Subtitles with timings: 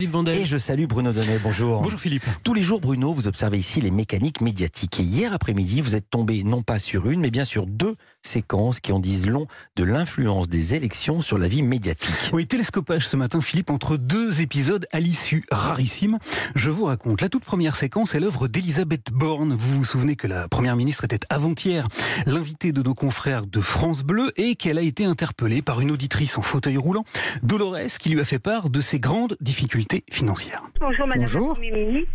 [0.00, 1.82] Et je salue Bruno Donnet, bonjour.
[1.82, 2.24] Bonjour Philippe.
[2.42, 4.98] Tous les jours, Bruno, vous observez ici les mécaniques médiatiques.
[4.98, 8.80] Et hier après-midi, vous êtes tombé non pas sur une, mais bien sur deux séquences
[8.80, 12.14] qui en disent long de l'influence des élections sur la vie médiatique.
[12.32, 16.18] Oui, télescopage ce matin, Philippe, entre deux épisodes à l'issue rarissime.
[16.54, 17.20] Je vous raconte.
[17.20, 19.54] La toute première séquence est l'œuvre d'Elisabeth Borne.
[19.54, 21.86] Vous vous souvenez que la première ministre était avant-hier
[22.24, 26.38] l'invitée de nos confrères de France Bleu et qu'elle a été interpellée par une auditrice
[26.38, 27.04] en fauteuil roulant,
[27.42, 30.62] Dolores, qui lui a fait part de ses grandes difficultés financière.
[30.80, 31.26] Bonjour Madame
[31.60, 32.10] ministre.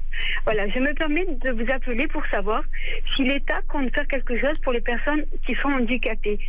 [0.45, 2.63] Voilà, je me permets de vous appeler pour savoir
[3.15, 6.39] si l'État compte faire quelque chose pour les personnes qui sont handicapées.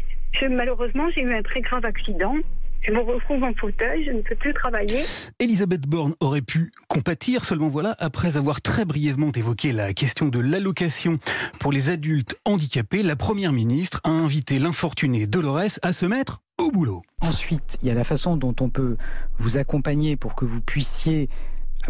[0.41, 2.37] Je, malheureusement, j'ai eu un très grave accident.
[2.83, 5.03] Je me retrouve en fauteuil, je ne peux plus travailler.
[5.41, 10.39] Elisabeth Borne aurait pu compatir, seulement voilà, après avoir très brièvement évoqué la question de
[10.39, 11.19] l'allocation
[11.59, 16.71] pour les adultes handicapés, la Première ministre a invité l'infortuné Dolores à se mettre au
[16.71, 17.03] boulot.
[17.21, 18.97] Ensuite, il y a la façon dont on peut
[19.37, 21.29] vous accompagner pour que vous puissiez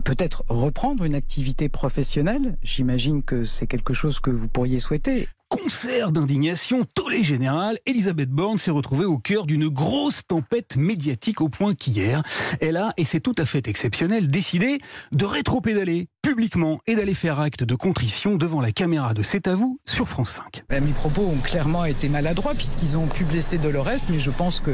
[0.05, 2.57] peut-être reprendre une activité professionnelle.
[2.63, 8.59] J'imagine que c'est quelque chose que vous pourriez souhaiter concert d'indignation, tollé général, Elisabeth Borne
[8.59, 12.23] s'est retrouvée au cœur d'une grosse tempête médiatique au point qu'hier,
[12.61, 14.79] elle a, et c'est tout à fait exceptionnel, décidé
[15.13, 19.55] de rétro-pédaler publiquement et d'aller faire acte de contrition devant la caméra de C'est à
[19.55, 20.65] vous sur France 5.
[20.69, 24.59] Ben, mes propos ont clairement été maladroits puisqu'ils ont pu blesser Dolores, mais je pense
[24.59, 24.73] que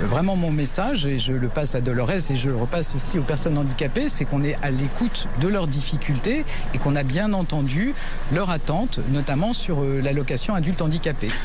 [0.00, 3.22] vraiment mon message, et je le passe à Dolores et je le repasse aussi aux
[3.22, 7.94] personnes handicapées, c'est qu'on est à l'écoute de leurs difficultés et qu'on a bien entendu
[8.32, 10.14] leurs attentes, notamment sur euh, la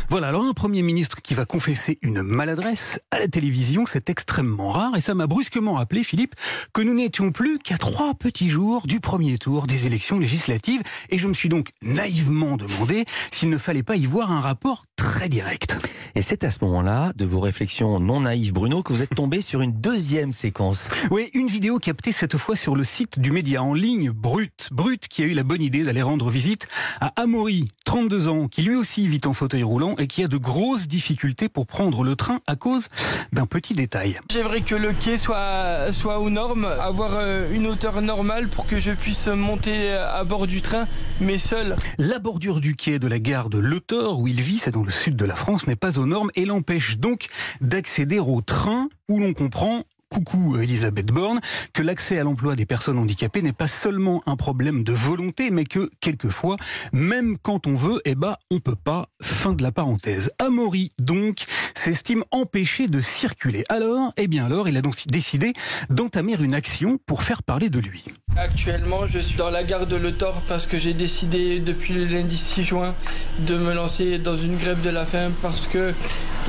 [0.09, 4.69] Voilà, alors un Premier ministre qui va confesser une maladresse à la télévision, c'est extrêmement
[4.69, 6.35] rare et ça m'a brusquement rappelé, Philippe,
[6.73, 11.17] que nous n'étions plus qu'à trois petits jours du premier tour des élections législatives et
[11.17, 15.29] je me suis donc naïvement demandé s'il ne fallait pas y voir un rapport très
[15.29, 15.77] direct.
[16.15, 19.39] Et c'est à ce moment-là, de vos réflexions non naïves, Bruno, que vous êtes tombé
[19.49, 20.89] sur une deuxième séquence.
[21.09, 24.69] Oui, une vidéo captée cette fois sur le site du média en ligne Brut.
[24.71, 26.67] Brut qui a eu la bonne idée d'aller rendre visite
[26.99, 30.37] à Amaury, 32 ans, qui lui aussi vit en fauteuil roulant et qui a de
[30.37, 32.89] grosses difficultés pour prendre le train à cause
[33.31, 34.17] d'un petit détail.
[34.29, 38.79] J'aimerais que le quai soit, soit aux normes, avoir euh, une hauteur normale pour que
[38.79, 40.87] je puisse monter à bord du train,
[41.21, 41.77] mais seul.
[41.97, 43.79] La bordure du quai de la gare de Le
[44.13, 46.45] où il vit, c'est dans le sud de la France, n'est pas aux normes et
[46.45, 47.27] l'empêche donc
[47.61, 51.39] d'accéder au train où l'on comprend coucou Elisabeth Borne,
[51.73, 55.63] que l'accès à l'emploi des personnes handicapées n'est pas seulement un problème de volonté, mais
[55.63, 56.57] que quelquefois,
[56.91, 59.07] même quand on veut, eh ben, on peut pas.
[59.21, 60.31] Fin de la parenthèse.
[60.39, 63.63] Amaury, donc, s'estime empêché de circuler.
[63.69, 65.53] Alors, eh bien alors, il a donc décidé
[65.89, 68.05] d'entamer une action pour faire parler de lui.
[68.37, 72.05] Actuellement, je suis dans la gare de Le Thor parce que j'ai décidé depuis le
[72.05, 72.95] lundi 6 juin
[73.39, 75.93] de me lancer dans une grève de la faim parce que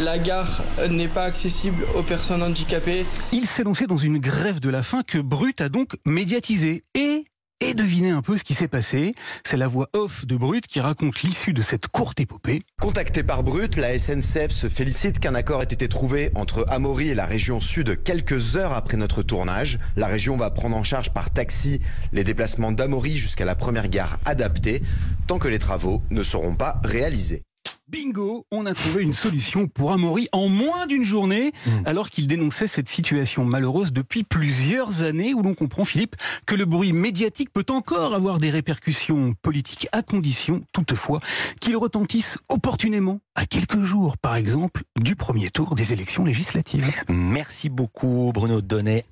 [0.01, 3.05] la gare n'est pas accessible aux personnes handicapées.
[3.33, 7.25] Il s'est lancé dans une grève de la faim que Brut a donc médiatisée et
[7.63, 9.13] et devinez un peu ce qui s'est passé.
[9.45, 12.63] C'est la voix off de Brut qui raconte l'issue de cette courte épopée.
[12.81, 17.15] Contacté par Brut, la SNCF se félicite qu'un accord ait été trouvé entre Amaury et
[17.15, 19.79] la région sud quelques heures après notre tournage.
[19.97, 21.81] La région va prendre en charge par taxi
[22.13, 24.83] les déplacements d'Amaury jusqu'à la première gare adaptée,
[25.27, 27.43] tant que les travaux ne seront pas réalisés.
[27.91, 31.87] Bingo, on a trouvé une solution pour Amaury en moins d'une journée, hmm.
[31.87, 36.15] alors qu'il dénonçait cette situation malheureuse depuis plusieurs années, où l'on comprend, Philippe,
[36.47, 41.19] que le bruit médiatique peut encore avoir des répercussions politiques, à condition, toutefois,
[41.61, 46.89] qu'il retentisse opportunément, à quelques jours, par exemple, du premier tour des élections législatives.
[47.09, 49.05] Merci beaucoup, Bruno Donnet.